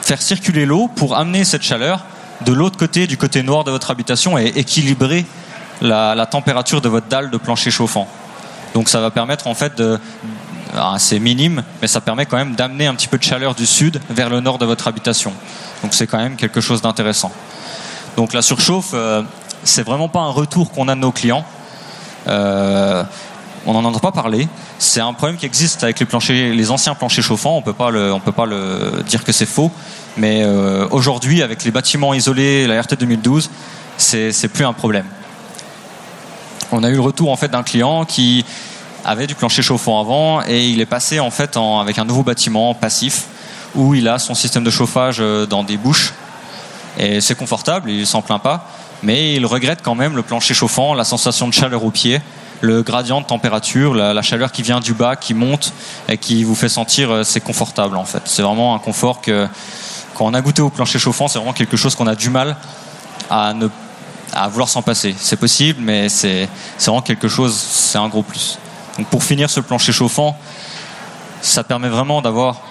faire 0.00 0.22
circuler 0.22 0.64
l'eau 0.64 0.88
pour 0.88 1.14
amener 1.14 1.44
cette 1.44 1.64
chaleur 1.64 2.06
de 2.46 2.52
l'autre 2.54 2.78
côté, 2.78 3.06
du 3.06 3.18
côté 3.18 3.42
noir 3.42 3.64
de 3.64 3.70
votre 3.70 3.90
habitation 3.90 4.38
et 4.38 4.54
équilibrer 4.56 5.26
la, 5.82 6.24
température 6.24 6.80
de 6.80 6.88
votre 6.88 7.08
dalle 7.08 7.28
de 7.28 7.36
plancher 7.36 7.70
chauffant. 7.70 8.08
Donc 8.72 8.88
ça 8.88 9.02
va 9.02 9.10
permettre 9.10 9.48
en 9.48 9.54
fait 9.54 9.76
de, 9.76 10.00
c'est 10.98 11.18
minime, 11.18 11.62
mais 11.80 11.88
ça 11.88 12.00
permet 12.00 12.26
quand 12.26 12.36
même 12.36 12.54
d'amener 12.54 12.86
un 12.86 12.94
petit 12.94 13.08
peu 13.08 13.18
de 13.18 13.22
chaleur 13.22 13.54
du 13.54 13.66
sud 13.66 14.00
vers 14.10 14.28
le 14.28 14.40
nord 14.40 14.58
de 14.58 14.66
votre 14.66 14.88
habitation. 14.88 15.32
Donc 15.82 15.94
c'est 15.94 16.06
quand 16.06 16.18
même 16.18 16.36
quelque 16.36 16.60
chose 16.60 16.82
d'intéressant. 16.82 17.32
Donc 18.16 18.32
la 18.32 18.42
surchauffe, 18.42 18.90
euh, 18.94 19.22
c'est 19.64 19.82
vraiment 19.82 20.08
pas 20.08 20.20
un 20.20 20.30
retour 20.30 20.70
qu'on 20.70 20.88
a 20.88 20.94
de 20.94 21.00
nos 21.00 21.12
clients. 21.12 21.44
Euh, 22.28 23.04
on 23.66 23.72
n'en 23.72 23.84
entend 23.84 23.98
pas 23.98 24.12
parler. 24.12 24.48
C'est 24.78 25.00
un 25.00 25.12
problème 25.12 25.36
qui 25.36 25.46
existe 25.46 25.82
avec 25.84 25.98
les 26.00 26.06
planchers, 26.06 26.54
les 26.54 26.70
anciens 26.70 26.94
planchers 26.94 27.24
chauffants. 27.24 27.56
On 27.56 27.62
peut 27.62 27.72
pas 27.72 27.90
on 27.92 28.20
peut 28.20 28.32
pas 28.32 28.46
le 28.46 29.02
dire 29.06 29.24
que 29.24 29.32
c'est 29.32 29.46
faux. 29.46 29.70
Mais 30.16 30.42
euh, 30.44 30.86
aujourd'hui, 30.90 31.42
avec 31.42 31.64
les 31.64 31.70
bâtiments 31.70 32.14
isolés, 32.14 32.66
la 32.66 32.80
RT 32.80 32.96
2012, 33.00 33.50
c'est, 33.96 34.32
c'est 34.32 34.48
plus 34.48 34.64
un 34.64 34.72
problème. 34.72 35.06
On 36.72 36.82
a 36.82 36.88
eu 36.88 36.94
le 36.94 37.00
retour 37.00 37.30
en 37.30 37.36
fait 37.36 37.48
d'un 37.48 37.62
client 37.62 38.04
qui 38.04 38.44
avait 39.04 39.26
du 39.26 39.34
plancher 39.34 39.62
chauffant 39.62 40.00
avant 40.00 40.42
et 40.46 40.66
il 40.66 40.80
est 40.80 40.86
passé 40.86 41.20
en 41.20 41.30
fait 41.30 41.56
avec 41.56 41.98
un 41.98 42.04
nouveau 42.04 42.22
bâtiment 42.22 42.74
passif 42.74 43.24
où 43.74 43.94
il 43.94 44.08
a 44.08 44.18
son 44.18 44.34
système 44.34 44.64
de 44.64 44.70
chauffage 44.70 45.16
euh, 45.20 45.46
dans 45.46 45.64
des 45.64 45.76
bouches 45.76 46.14
et 46.98 47.20
c'est 47.20 47.34
confortable, 47.34 47.90
il 47.90 48.06
s'en 48.06 48.22
plaint 48.22 48.40
pas, 48.40 48.68
mais 49.02 49.34
il 49.34 49.44
regrette 49.46 49.80
quand 49.82 49.94
même 49.94 50.14
le 50.14 50.22
plancher 50.22 50.54
chauffant, 50.54 50.94
la 50.94 51.04
sensation 51.04 51.48
de 51.48 51.52
chaleur 51.52 51.84
au 51.84 51.90
pied, 51.90 52.20
le 52.60 52.82
gradient 52.82 53.20
de 53.20 53.26
température, 53.26 53.94
la, 53.94 54.22
chaleur 54.22 54.52
qui 54.52 54.62
vient 54.62 54.80
du 54.80 54.94
bas, 54.94 55.16
qui 55.16 55.34
monte 55.34 55.72
et 56.08 56.18
qui 56.18 56.44
vous 56.44 56.54
fait 56.54 56.68
sentir 56.68 57.10
euh, 57.10 57.24
c'est 57.24 57.40
confortable 57.40 57.96
en 57.96 58.04
fait. 58.04 58.22
C'est 58.26 58.42
vraiment 58.42 58.74
un 58.74 58.78
confort 58.78 59.20
que 59.20 59.48
quand 60.14 60.26
on 60.26 60.34
a 60.34 60.40
goûté 60.40 60.62
au 60.62 60.70
plancher 60.70 60.98
chauffant, 60.98 61.26
c'est 61.26 61.38
vraiment 61.38 61.52
quelque 61.52 61.76
chose 61.76 61.94
qu'on 61.96 62.06
a 62.06 62.14
du 62.14 62.30
mal 62.30 62.56
à 63.28 63.52
ne 63.52 63.68
à 64.32 64.48
vouloir 64.48 64.68
s'en 64.68 64.82
passer. 64.82 65.14
C'est 65.16 65.36
possible, 65.36 65.80
mais 65.80 66.08
c'est 66.08 66.48
vraiment 66.80 67.02
quelque 67.02 67.28
chose, 67.28 67.54
c'est 67.54 67.98
un 67.98 68.08
gros 68.08 68.22
plus. 68.22 68.58
Donc 68.98 69.06
pour 69.08 69.24
finir 69.24 69.50
ce 69.50 69.60
plancher 69.60 69.92
chauffant, 69.92 70.38
ça 71.42 71.64
permet 71.64 71.88
vraiment 71.88 72.22
d'avoir 72.22 72.62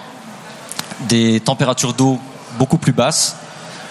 des 1.00 1.40
températures 1.40 1.94
d'eau 1.94 2.18
beaucoup 2.58 2.78
plus 2.78 2.92
basses. 2.92 3.36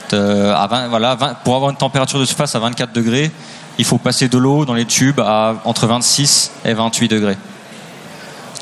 voilà, 0.10 1.18
pour 1.44 1.56
avoir 1.56 1.72
une 1.72 1.78
température 1.78 2.20
de 2.20 2.26
surface 2.26 2.56
à 2.56 2.60
24 2.60 2.94
degrés, 2.94 3.32
il 3.78 3.86
faut 3.86 3.98
passer 3.98 4.28
de 4.28 4.38
l'eau 4.38 4.66
dans 4.66 4.74
les 4.74 4.86
tubes 4.86 5.20
à 5.20 5.56
entre 5.66 5.88
26 5.88 6.52
et 6.66 6.74
28 6.74 7.08
degrés. 7.08 7.38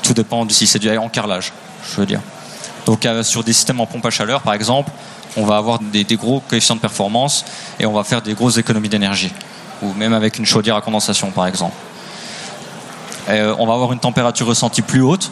Tout 0.02 0.14
dépend 0.14 0.44
du 0.44 0.54
si 0.54 0.66
c'est 0.66 0.78
du 0.78 0.90
carrelage, 1.12 1.52
je 1.90 2.00
veux 2.00 2.06
dire. 2.06 2.20
Donc 2.86 3.06
euh, 3.06 3.22
sur 3.22 3.44
des 3.44 3.52
systèmes 3.52 3.80
en 3.80 3.86
pompe 3.86 4.04
à 4.06 4.10
chaleur, 4.10 4.40
par 4.40 4.54
exemple, 4.54 4.90
on 5.36 5.44
va 5.44 5.56
avoir 5.56 5.78
des, 5.78 6.04
gros 6.16 6.40
coefficients 6.40 6.76
de 6.76 6.80
performance 6.80 7.44
et 7.78 7.86
on 7.86 7.92
va 7.92 8.04
faire 8.04 8.22
des 8.22 8.34
grosses 8.34 8.58
économies 8.58 8.88
d'énergie. 8.88 9.32
Ou 9.82 9.92
même 9.94 10.12
avec 10.12 10.38
une 10.38 10.46
chaudière 10.46 10.76
à 10.76 10.80
condensation, 10.80 11.30
par 11.30 11.46
exemple. 11.46 11.74
Euh, 13.28 13.54
on 13.58 13.66
va 13.66 13.74
avoir 13.74 13.92
une 13.92 13.98
température 13.98 14.46
ressentie 14.46 14.82
plus 14.82 15.02
haute. 15.02 15.30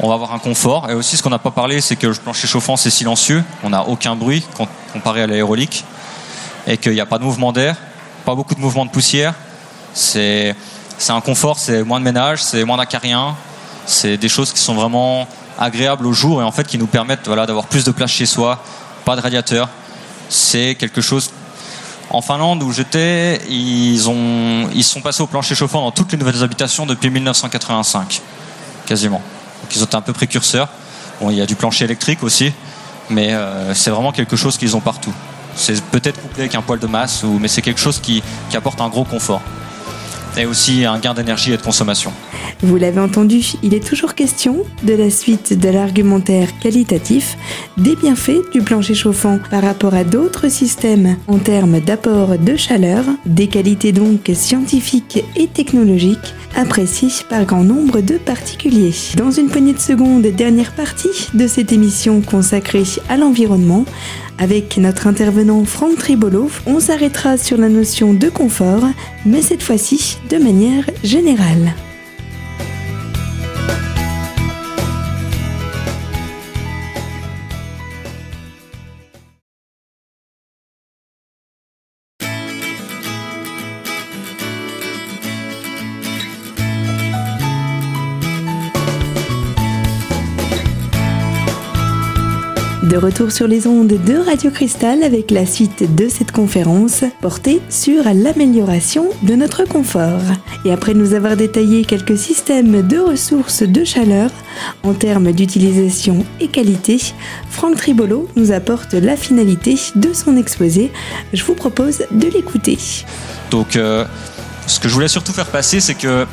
On 0.00 0.08
va 0.08 0.14
avoir 0.14 0.32
un 0.32 0.38
confort. 0.38 0.90
Et 0.90 0.94
aussi, 0.94 1.16
ce 1.16 1.22
qu'on 1.22 1.30
n'a 1.30 1.38
pas 1.38 1.50
parlé, 1.50 1.80
c'est 1.80 1.96
que 1.96 2.06
le 2.06 2.14
plancher 2.14 2.46
chauffant, 2.46 2.76
c'est 2.76 2.90
silencieux. 2.90 3.42
On 3.62 3.70
n'a 3.70 3.86
aucun 3.86 4.16
bruit 4.16 4.46
comparé 4.92 5.22
à 5.22 5.26
l'aérolique. 5.26 5.84
Et 6.66 6.76
qu'il 6.76 6.92
n'y 6.92 7.00
a 7.00 7.06
pas 7.06 7.18
de 7.18 7.24
mouvement 7.24 7.52
d'air, 7.52 7.76
pas 8.24 8.34
beaucoup 8.34 8.54
de 8.54 8.60
mouvement 8.60 8.84
de 8.84 8.90
poussière. 8.90 9.34
C'est 9.94 10.54
un 11.08 11.20
confort, 11.20 11.58
c'est 11.58 11.82
moins 11.82 12.00
de 12.00 12.04
ménage, 12.04 12.42
c'est 12.42 12.64
moins 12.64 12.76
d'acariens. 12.76 13.36
C'est 13.86 14.16
des 14.16 14.28
choses 14.28 14.52
qui 14.52 14.60
sont 14.60 14.74
vraiment 14.74 15.28
agréables 15.58 16.06
au 16.06 16.12
jour 16.12 16.42
et 16.42 16.44
en 16.44 16.52
fait 16.52 16.66
qui 16.66 16.76
nous 16.76 16.86
permettent 16.86 17.26
voilà, 17.26 17.46
d'avoir 17.46 17.66
plus 17.66 17.84
de 17.84 17.90
place 17.90 18.10
chez 18.10 18.26
soi, 18.26 18.62
pas 19.04 19.16
de 19.16 19.20
radiateur. 19.20 19.68
C'est 20.28 20.74
quelque 20.74 21.00
chose. 21.00 21.30
En 22.16 22.22
Finlande 22.22 22.62
où 22.62 22.72
j'étais, 22.72 23.42
ils, 23.50 24.08
ont, 24.08 24.70
ils 24.74 24.84
sont 24.84 25.02
passés 25.02 25.22
au 25.22 25.26
plancher 25.26 25.54
chauffant 25.54 25.82
dans 25.82 25.90
toutes 25.90 26.12
les 26.12 26.16
nouvelles 26.16 26.42
habitations 26.42 26.86
depuis 26.86 27.10
1985, 27.10 28.22
quasiment. 28.86 29.20
Donc 29.62 29.76
ils 29.76 29.82
ont 29.82 29.84
été 29.84 29.96
un 29.96 30.00
peu 30.00 30.14
précurseurs. 30.14 30.70
Bon, 31.20 31.28
il 31.28 31.36
y 31.36 31.42
a 31.42 31.46
du 31.46 31.56
plancher 31.56 31.84
électrique 31.84 32.22
aussi, 32.22 32.54
mais 33.10 33.34
euh, 33.34 33.74
c'est 33.74 33.90
vraiment 33.90 34.12
quelque 34.12 34.34
chose 34.34 34.56
qu'ils 34.56 34.74
ont 34.74 34.80
partout. 34.80 35.12
C'est 35.56 35.78
peut-être 35.84 36.18
couplé 36.22 36.44
avec 36.44 36.54
un 36.54 36.62
poil 36.62 36.78
de 36.78 36.86
masse, 36.86 37.22
ou, 37.22 37.38
mais 37.38 37.48
c'est 37.48 37.60
quelque 37.60 37.80
chose 37.80 38.00
qui, 38.00 38.22
qui 38.48 38.56
apporte 38.56 38.80
un 38.80 38.88
gros 38.88 39.04
confort 39.04 39.42
et 40.36 40.46
aussi 40.46 40.84
un 40.84 40.98
gain 40.98 41.14
d'énergie 41.14 41.52
et 41.52 41.56
de 41.56 41.62
consommation. 41.62 42.12
Vous 42.62 42.76
l'avez 42.76 43.00
entendu, 43.00 43.42
il 43.62 43.74
est 43.74 43.86
toujours 43.86 44.14
question 44.14 44.64
de 44.82 44.94
la 44.94 45.10
suite 45.10 45.58
de 45.58 45.68
l'argumentaire 45.68 46.58
qualitatif 46.58 47.36
des 47.76 47.96
bienfaits 47.96 48.50
du 48.52 48.62
plancher 48.62 48.94
chauffant 48.94 49.38
par 49.50 49.62
rapport 49.62 49.94
à 49.94 50.04
d'autres 50.04 50.48
systèmes 50.48 51.16
en 51.26 51.38
termes 51.38 51.80
d'apport 51.80 52.38
de 52.38 52.56
chaleur, 52.56 53.04
des 53.26 53.48
qualités 53.48 53.92
donc 53.92 54.30
scientifiques 54.34 55.24
et 55.36 55.48
technologiques 55.48 56.34
appréciées 56.56 57.24
par 57.28 57.44
grand 57.44 57.64
nombre 57.64 58.00
de 58.00 58.16
particuliers. 58.16 58.94
Dans 59.16 59.30
une 59.30 59.48
poignée 59.48 59.74
de 59.74 59.78
secondes, 59.78 60.22
dernière 60.22 60.72
partie 60.72 61.28
de 61.34 61.46
cette 61.46 61.72
émission 61.72 62.22
consacrée 62.22 62.84
à 63.08 63.16
l'environnement, 63.16 63.84
avec 64.38 64.76
notre 64.76 65.06
intervenant 65.06 65.64
Franck 65.64 65.96
Tribolo, 65.96 66.50
on 66.66 66.80
s'arrêtera 66.80 67.36
sur 67.36 67.56
la 67.56 67.68
notion 67.68 68.14
de 68.14 68.28
confort, 68.28 68.84
mais 69.24 69.42
cette 69.42 69.62
fois-ci 69.62 70.18
de 70.28 70.38
manière 70.38 70.84
générale. 71.02 71.74
De 92.86 92.96
retour 92.96 93.32
sur 93.32 93.48
les 93.48 93.66
ondes 93.66 93.88
de 93.88 94.16
Radio 94.16 94.48
Cristal 94.52 95.02
avec 95.02 95.32
la 95.32 95.44
suite 95.44 95.96
de 95.96 96.08
cette 96.08 96.30
conférence 96.30 97.02
portée 97.20 97.60
sur 97.68 98.04
l'amélioration 98.04 99.08
de 99.24 99.34
notre 99.34 99.64
confort. 99.64 100.22
Et 100.64 100.70
après 100.70 100.94
nous 100.94 101.12
avoir 101.12 101.36
détaillé 101.36 101.84
quelques 101.84 102.16
systèmes 102.16 102.86
de 102.86 102.98
ressources 102.98 103.64
de 103.64 103.82
chaleur 103.82 104.30
en 104.84 104.94
termes 104.94 105.32
d'utilisation 105.32 106.24
et 106.38 106.46
qualité, 106.46 107.00
Franck 107.50 107.74
Tribolo 107.74 108.28
nous 108.36 108.52
apporte 108.52 108.94
la 108.94 109.16
finalité 109.16 109.74
de 109.96 110.12
son 110.12 110.36
exposé. 110.36 110.92
Je 111.32 111.42
vous 111.42 111.54
propose 111.54 112.04
de 112.12 112.28
l'écouter. 112.28 112.78
Donc, 113.50 113.74
euh, 113.74 114.04
ce 114.68 114.78
que 114.78 114.88
je 114.88 114.94
voulais 114.94 115.08
surtout 115.08 115.32
faire 115.32 115.46
passer, 115.46 115.80
c'est 115.80 115.94
que 115.94 116.24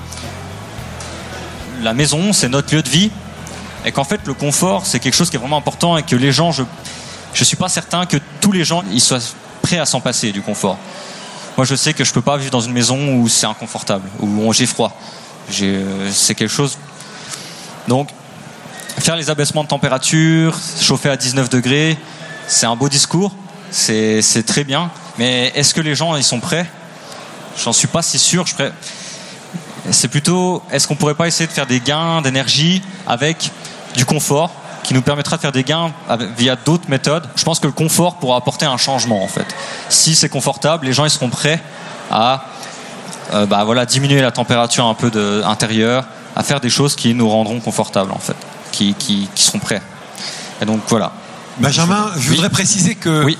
la 1.81 1.95
maison, 1.95 2.31
c'est 2.31 2.49
notre 2.49 2.75
lieu 2.75 2.83
de 2.83 2.89
vie 2.89 3.09
et 3.85 3.91
qu'en 3.91 4.03
fait 4.03 4.21
le 4.25 4.33
confort 4.33 4.85
c'est 4.85 4.99
quelque 4.99 5.15
chose 5.15 5.29
qui 5.29 5.35
est 5.35 5.39
vraiment 5.39 5.57
important 5.57 5.97
et 5.97 6.03
que 6.03 6.15
les 6.15 6.31
gens, 6.31 6.51
je 6.51 6.63
je 7.33 7.43
suis 7.43 7.57
pas 7.57 7.69
certain 7.69 8.05
que 8.05 8.17
tous 8.41 8.51
les 8.51 8.63
gens 8.63 8.83
ils 8.91 9.01
soient 9.01 9.19
prêts 9.61 9.79
à 9.79 9.85
s'en 9.85 10.01
passer 10.01 10.31
du 10.31 10.41
confort. 10.41 10.77
Moi 11.57 11.65
je 11.65 11.75
sais 11.75 11.93
que 11.93 12.03
je 12.03 12.13
peux 12.13 12.21
pas 12.21 12.37
vivre 12.37 12.51
dans 12.51 12.61
une 12.61 12.73
maison 12.73 13.15
où 13.15 13.27
c'est 13.27 13.47
inconfortable, 13.47 14.07
où 14.19 14.53
j'ai 14.53 14.65
froid. 14.65 14.95
C'est 15.49 16.35
quelque 16.35 16.47
chose. 16.47 16.77
Donc 17.87 18.09
faire 18.99 19.15
les 19.15 19.29
abaissements 19.29 19.63
de 19.63 19.67
température, 19.69 20.55
chauffer 20.79 21.09
à 21.09 21.17
19 21.17 21.49
degrés, 21.49 21.97
c'est 22.47 22.67
un 22.67 22.75
beau 22.75 22.87
discours, 22.87 23.33
c'est 23.71 24.45
très 24.45 24.63
bien. 24.63 24.91
Mais 25.17 25.51
est-ce 25.55 25.73
que 25.73 25.81
les 25.81 25.95
gens 25.95 26.15
ils 26.15 26.23
sont 26.23 26.39
prêts? 26.39 26.69
J'en 27.63 27.73
suis 27.73 27.87
pas 27.87 28.01
si 28.01 28.19
sûr. 28.19 28.45
C'est 29.91 30.07
plutôt, 30.07 30.63
est-ce 30.71 30.87
qu'on 30.87 30.95
pourrait 30.95 31.15
pas 31.15 31.27
essayer 31.27 31.45
de 31.45 31.51
faire 31.51 31.67
des 31.67 31.79
gains 31.81 32.21
d'énergie 32.21 32.81
avec 33.05 33.51
du 33.95 34.05
confort 34.05 34.51
qui 34.83 34.93
nous 34.93 35.01
permettra 35.01 35.37
de 35.37 35.41
faire 35.41 35.51
des 35.51 35.63
gains 35.63 35.91
via 36.37 36.55
d'autres 36.55 36.89
méthodes. 36.89 37.27
Je 37.35 37.43
pense 37.43 37.59
que 37.59 37.67
le 37.67 37.73
confort 37.73 38.17
pourra 38.17 38.37
apporter 38.37 38.65
un 38.65 38.77
changement 38.77 39.23
en 39.23 39.27
fait. 39.27 39.45
Si 39.89 40.15
c'est 40.15 40.29
confortable, 40.29 40.85
les 40.85 40.93
gens 40.93 41.05
ils 41.05 41.09
seront 41.09 41.29
prêts 41.29 41.61
à 42.11 42.45
euh, 43.33 43.45
bah, 43.45 43.63
voilà, 43.63 43.85
diminuer 43.85 44.21
la 44.21 44.31
température 44.31 44.85
un 44.85 44.93
peu 44.93 45.09
de, 45.09 45.41
intérieure, 45.45 46.05
à 46.35 46.43
faire 46.43 46.59
des 46.59 46.69
choses 46.69 46.95
qui 46.95 47.13
nous 47.13 47.29
rendront 47.29 47.59
confortables 47.59 48.11
en 48.11 48.19
fait, 48.19 48.35
qui, 48.71 48.93
qui, 48.93 49.29
seront 49.35 49.59
prêts. 49.59 49.81
Et 50.61 50.65
donc 50.65 50.81
voilà. 50.87 51.13
Benjamin, 51.57 52.11
je 52.17 52.29
voudrais 52.29 52.49
préciser 52.49 52.95
que 52.95 53.23
oui. 53.23 53.37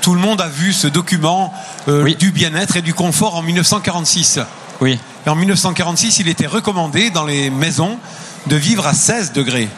tout 0.00 0.14
le 0.14 0.20
monde 0.20 0.40
a 0.40 0.48
vu 0.48 0.72
ce 0.72 0.86
document 0.86 1.52
euh, 1.88 2.14
du 2.14 2.30
bien-être 2.30 2.76
et 2.76 2.82
du 2.82 2.94
confort 2.94 3.36
en 3.36 3.42
1946. 3.42 4.40
Oui. 4.80 4.98
Et 5.26 5.28
en 5.28 5.34
1946, 5.34 6.20
il 6.20 6.28
était 6.28 6.46
recommandé 6.46 7.10
dans 7.10 7.24
les 7.24 7.50
maisons 7.50 7.98
de 8.46 8.56
vivre 8.56 8.86
à 8.86 8.94
16 8.94 9.32
degrés. 9.32 9.68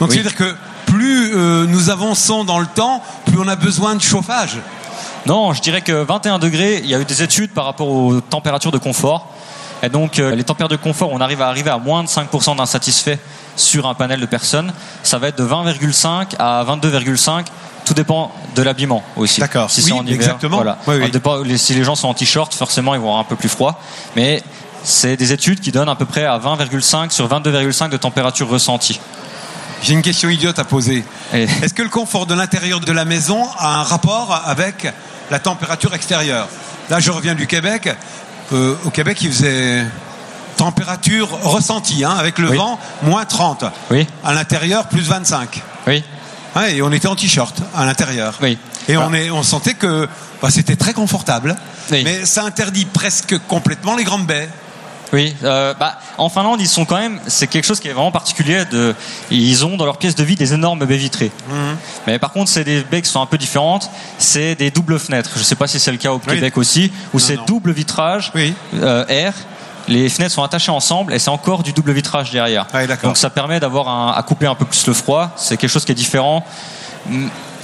Donc 0.00 0.12
c'est-à-dire 0.12 0.34
que 0.34 0.54
plus 0.86 1.34
euh, 1.34 1.66
nous 1.66 1.90
avançons 1.90 2.44
dans 2.44 2.58
le 2.58 2.66
temps, 2.66 3.02
plus 3.26 3.38
on 3.38 3.48
a 3.48 3.56
besoin 3.56 3.94
de 3.94 4.02
chauffage. 4.02 4.58
Non, 5.26 5.52
je 5.52 5.62
dirais 5.62 5.80
que 5.82 5.92
21 5.92 6.38
degrés, 6.38 6.80
il 6.82 6.90
y 6.90 6.94
a 6.94 7.00
eu 7.00 7.04
des 7.04 7.22
études 7.22 7.52
par 7.52 7.64
rapport 7.64 7.88
aux 7.88 8.20
températures 8.20 8.72
de 8.72 8.78
confort. 8.78 9.28
Et 9.84 9.88
donc 9.88 10.18
euh, 10.18 10.34
les 10.34 10.44
températures 10.44 10.76
de 10.78 10.82
confort, 10.82 11.10
on 11.12 11.20
arrive 11.20 11.42
à 11.42 11.48
arriver 11.48 11.70
à 11.70 11.78
moins 11.78 12.02
de 12.02 12.08
5% 12.08 12.56
d'insatisfaits 12.56 13.18
sur 13.56 13.86
un 13.88 13.94
panel 13.94 14.20
de 14.20 14.26
personnes. 14.26 14.72
Ça 15.02 15.18
va 15.18 15.28
être 15.28 15.38
de 15.38 15.44
20,5 15.46 16.34
à 16.38 16.64
22,5 16.64 17.44
tout 17.84 17.94
dépend 17.94 18.30
de 18.54 18.62
l'habillement 18.62 19.02
aussi. 19.16 19.40
D'accord. 19.40 19.68
Si 19.68 19.80
Oui, 19.80 19.86
c'est 19.88 19.92
en 19.92 20.02
hiver, 20.04 20.14
exactement. 20.14 20.56
voilà. 20.58 20.78
Oui, 20.86 20.94
oui. 20.98 21.02
Ça 21.06 21.08
dépend- 21.10 21.38
les- 21.38 21.58
si 21.58 21.74
les 21.74 21.82
gens 21.82 21.96
sont 21.96 22.06
en 22.06 22.14
t-shirt, 22.14 22.54
forcément, 22.54 22.94
ils 22.94 23.00
vont 23.00 23.08
avoir 23.08 23.18
un 23.18 23.24
peu 23.24 23.34
plus 23.34 23.48
froid. 23.48 23.80
Mais 24.14 24.40
c'est 24.84 25.16
des 25.16 25.32
études 25.32 25.60
qui 25.60 25.72
donnent 25.72 25.88
à 25.88 25.94
peu 25.94 26.04
près 26.06 26.24
à 26.24 26.38
20,5 26.38 27.10
sur 27.10 27.28
22,5 27.28 27.88
de 27.90 27.96
température 27.96 28.48
ressentie. 28.48 29.00
J'ai 29.82 29.94
une 29.94 30.02
question 30.02 30.28
idiote 30.28 30.58
à 30.58 30.64
poser. 30.64 31.04
Et- 31.34 31.42
Est-ce 31.62 31.74
que 31.74 31.82
le 31.82 31.88
confort 31.88 32.26
de 32.26 32.34
l'intérieur 32.34 32.80
de 32.80 32.92
la 32.92 33.04
maison 33.04 33.44
a 33.58 33.80
un 33.80 33.82
rapport 33.82 34.40
avec 34.46 34.86
la 35.30 35.38
température 35.38 35.94
extérieure? 35.94 36.48
Là, 36.90 37.00
je 37.00 37.10
reviens 37.10 37.34
du 37.34 37.46
Québec. 37.46 37.88
Euh, 38.52 38.76
au 38.84 38.90
Québec, 38.90 39.18
il 39.22 39.32
faisait 39.32 39.84
température 40.56 41.28
ressentie, 41.42 42.04
hein, 42.04 42.14
avec 42.18 42.38
le 42.38 42.50
Oui. 42.50 42.56
vent, 42.56 42.78
moins 43.02 43.24
30. 43.24 43.64
Oui, 43.90 44.06
À 44.24 44.34
l'intérieur, 44.34 44.86
plus 44.86 45.02
25. 45.08 45.62
oui, 45.86 46.04
et 46.70 46.82
on 46.82 46.92
était 46.92 47.08
en 47.08 47.16
t-shirt 47.16 47.56
à 47.74 47.84
l'intérieur. 47.86 48.38
oui. 48.42 48.58
Et 48.88 48.96
Ah. 48.96 49.06
on, 49.08 49.14
est, 49.14 49.30
on 49.30 49.42
sentait 49.44 49.74
que 49.74 50.08
bah, 50.42 50.50
c'était 50.50 50.74
très 50.76 50.92
confortable. 50.92 51.56
Oui. 51.90 52.02
Mais 52.04 52.24
ça 52.26 52.44
interdit 52.44 52.84
presque 52.84 53.36
complètement 53.46 53.94
les 53.96 54.02
grandes 54.04 54.26
baies. 54.26 54.48
Oui, 55.12 55.36
euh, 55.44 55.74
bah, 55.74 55.98
en 56.16 56.28
Finlande, 56.28 56.60
ils 56.60 56.68
sont 56.68 56.84
quand 56.84 56.98
même. 56.98 57.20
C'est 57.26 57.46
quelque 57.46 57.64
chose 57.66 57.80
qui 57.80 57.88
est 57.88 57.92
vraiment 57.92 58.10
particulier. 58.12 58.64
De, 58.64 58.94
ils 59.30 59.64
ont 59.66 59.76
dans 59.76 59.84
leur 59.84 59.98
pièce 59.98 60.14
de 60.14 60.24
vie 60.24 60.36
des 60.36 60.54
énormes 60.54 60.84
baies 60.86 60.96
vitrées. 60.96 61.30
Mhm. 61.48 61.76
Mais 62.06 62.18
par 62.18 62.32
contre, 62.32 62.50
c'est 62.50 62.64
des 62.64 62.82
baies 62.82 63.02
qui 63.02 63.10
sont 63.10 63.20
un 63.20 63.26
peu 63.26 63.36
différentes. 63.38 63.90
C'est 64.18 64.54
des 64.54 64.70
doubles 64.70 64.98
fenêtres. 64.98 65.30
Je 65.34 65.40
ne 65.40 65.44
sais 65.44 65.54
pas 65.54 65.66
si 65.66 65.78
c'est 65.78 65.92
le 65.92 65.98
cas 65.98 66.12
au 66.12 66.20
Oui. 66.26 66.34
Québec 66.34 66.56
aussi, 66.56 66.90
où 67.12 67.18
c'est 67.18 67.38
double 67.46 67.72
vitrage, 67.72 68.32
Oui. 68.34 68.54
euh, 68.74 69.04
air. 69.08 69.34
Les 69.88 70.08
fenêtres 70.08 70.32
sont 70.34 70.44
attachées 70.44 70.70
ensemble 70.70 71.12
et 71.12 71.18
c'est 71.18 71.28
encore 71.28 71.62
du 71.64 71.72
double 71.72 71.92
vitrage 71.92 72.30
derrière. 72.30 72.66
D'accord. 72.72 73.10
Donc 73.10 73.16
ça 73.16 73.30
permet 73.30 73.58
d'avoir 73.60 74.16
à 74.16 74.22
couper 74.22 74.46
un 74.46 74.54
peu 74.54 74.64
plus 74.64 74.86
le 74.86 74.92
froid. 74.92 75.30
C'est 75.36 75.56
quelque 75.56 75.70
chose 75.70 75.84
qui 75.84 75.90
est 75.92 75.96
différent. 75.96 76.44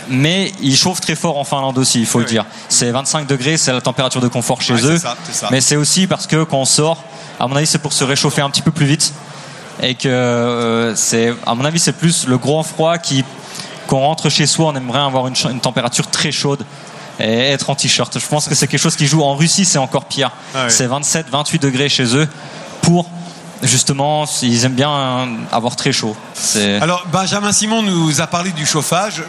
Mais 0.08 0.52
il 0.62 0.76
chauffe 0.76 1.00
très 1.00 1.14
fort 1.14 1.38
en 1.38 1.44
Finlande 1.44 1.78
aussi, 1.78 2.00
il 2.00 2.06
faut 2.06 2.18
Oui, 2.18 2.24
le 2.24 2.30
dire. 2.30 2.44
C'est 2.68 2.90
25 2.90 3.26
degrés, 3.26 3.56
c'est 3.56 3.72
la 3.72 3.80
température 3.80 4.20
de 4.20 4.28
confort 4.28 4.62
chez 4.62 4.74
Ouais, 4.74 4.82
eux. 4.84 4.98
ça, 4.98 5.16
ça. 5.32 5.48
Mais 5.50 5.60
c'est 5.60 5.76
aussi 5.76 6.06
parce 6.06 6.26
que 6.26 6.44
quand 6.44 6.58
on 6.58 6.64
sort, 6.64 7.02
à 7.40 7.46
mon 7.46 7.56
avis, 7.56 7.66
c'est 7.66 7.78
pour 7.78 7.92
se 7.92 8.04
réchauffer 8.04 8.42
un 8.42 8.50
petit 8.50 8.62
peu 8.62 8.70
plus 8.70 8.86
vite. 8.86 9.12
Et 9.82 9.94
que 9.94 10.08
euh, 10.08 10.94
c'est, 10.96 11.34
à 11.46 11.54
mon 11.54 11.64
avis, 11.64 11.78
c'est 11.78 11.92
plus 11.92 12.26
le 12.26 12.36
grand 12.36 12.62
froid 12.62 12.98
qui, 12.98 13.24
quand 13.86 13.98
on 13.98 14.00
rentre 14.00 14.28
chez 14.28 14.46
soi, 14.46 14.66
on 14.66 14.74
aimerait 14.76 15.00
avoir 15.00 15.28
une, 15.28 15.60
température 15.60 16.08
très 16.08 16.32
chaude 16.32 16.64
et 17.20 17.50
être 17.50 17.70
en 17.70 17.74
t-shirt. 17.74 18.18
Je 18.18 18.26
pense 18.26 18.48
que 18.48 18.54
c'est 18.54 18.66
quelque 18.66 18.80
chose 18.80 18.96
qui 18.96 19.06
joue. 19.06 19.22
En 19.22 19.36
Russie, 19.36 19.64
c'est 19.64 19.78
encore 19.78 20.06
pire. 20.06 20.32
Ah. 20.54 20.68
C'est 20.68 20.86
27, 20.86 21.26
28 21.30 21.62
degrés 21.62 21.88
chez 21.88 22.16
eux 22.16 22.28
pour, 22.82 23.08
justement, 23.62 24.24
ils 24.42 24.64
aiment 24.64 24.74
bien 24.74 25.28
avoir 25.52 25.76
très 25.76 25.92
chaud. 25.92 26.16
Alors, 26.80 27.04
Benjamin 27.12 27.52
Simon 27.52 27.82
nous 27.82 28.20
a 28.20 28.26
parlé 28.26 28.50
du 28.50 28.66
chauffage. 28.66 29.22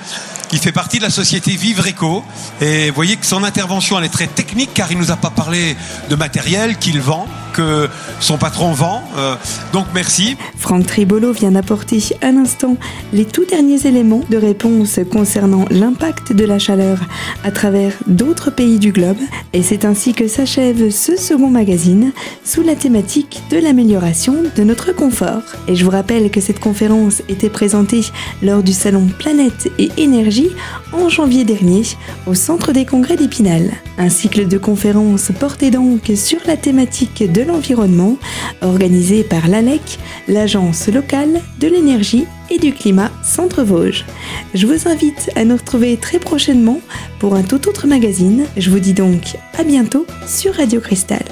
Il 0.51 0.59
fait 0.59 0.71
partie 0.71 0.97
de 0.97 1.03
la 1.03 1.11
société 1.11 1.51
Vivre 1.51 1.87
Eco. 1.87 2.23
Et 2.59 2.89
vous 2.89 2.95
voyez 2.95 3.17
que 3.17 3.25
son 3.25 3.43
intervention, 3.43 3.99
elle 3.99 4.05
est 4.05 4.09
très 4.09 4.27
technique 4.27 4.73
car 4.73 4.91
il 4.91 4.97
nous 4.97 5.11
a 5.11 5.15
pas 5.15 5.29
parlé 5.29 5.77
de 6.09 6.15
matériel 6.15 6.77
qu'il 6.77 6.99
vend, 6.99 7.27
que 7.53 7.87
son 8.19 8.37
patron 8.37 8.71
vend. 8.71 9.03
Euh, 9.17 9.35
donc, 9.73 9.87
merci. 9.93 10.37
Franck 10.57 10.85
Tribolo 10.85 11.31
vient 11.31 11.51
d'apporter 11.51 12.03
à 12.21 12.31
l'instant 12.31 12.77
les 13.13 13.25
tout 13.25 13.45
derniers 13.45 13.85
éléments 13.87 14.21
de 14.29 14.37
réponse 14.37 14.99
concernant 15.11 15.65
l'impact 15.69 16.33
de 16.33 16.45
la 16.45 16.59
chaleur 16.59 16.99
à 17.43 17.51
travers 17.51 17.93
d'autres 18.07 18.51
pays 18.51 18.79
du 18.79 18.91
globe. 18.91 19.17
Et 19.53 19.63
c'est 19.63 19.85
ainsi 19.85 20.13
que 20.13 20.27
s'achève 20.27 20.89
ce 20.89 21.15
second 21.15 21.49
magazine 21.49 22.11
sous 22.43 22.61
la 22.61 22.75
thématique 22.75 23.41
de 23.49 23.57
l'amélioration 23.57 24.35
de 24.55 24.63
notre 24.63 24.93
confort. 24.93 25.43
Et 25.67 25.75
je 25.75 25.83
vous 25.83 25.91
rappelle 25.91 26.31
que 26.31 26.41
cette 26.41 26.59
conférence 26.59 27.21
était 27.29 27.49
présentée 27.49 28.01
lors 28.41 28.63
du 28.63 28.73
salon 28.73 29.07
Planète 29.17 29.71
et 29.77 29.89
Énergie 29.97 30.49
en 30.93 31.09
janvier 31.09 31.43
dernier 31.43 31.83
au 32.25 32.33
Centre 32.33 32.71
des 32.71 32.85
Congrès 32.85 33.15
d'Épinal. 33.15 33.71
Un 33.97 34.09
cycle 34.09 34.47
de 34.47 34.57
conférences 34.57 35.31
portait 35.39 35.71
donc 35.71 36.11
sur 36.15 36.39
la 36.47 36.57
thématique 36.57 37.31
de 37.31 37.41
l'environnement 37.49 38.17
organisé 38.61 39.23
par 39.23 39.47
l'ALEC, 39.47 39.99
l'Agence 40.27 40.87
locale 40.87 41.41
de 41.59 41.67
l'énergie 41.67 42.25
et 42.49 42.59
du 42.59 42.73
climat 42.73 43.11
Centre-Vosges. 43.23 44.05
Je 44.53 44.67
vous 44.67 44.87
invite 44.87 45.29
à 45.35 45.43
nous 45.43 45.57
retrouver 45.57 45.97
très 45.97 46.19
prochainement 46.19 46.79
pour 47.19 47.35
un 47.35 47.43
tout 47.43 47.67
autre 47.67 47.87
magazine. 47.87 48.45
Je 48.55 48.69
vous 48.69 48.79
dis 48.79 48.93
donc 48.93 49.35
à 49.57 49.63
bientôt 49.63 50.05
sur 50.27 50.55
Radio 50.55 50.79
Cristal. 50.79 51.25